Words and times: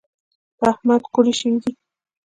په 0.57 0.65
احمد 0.71 1.01
کوډي 1.13 1.33
شوي 1.39 1.57
دي. 1.63 1.71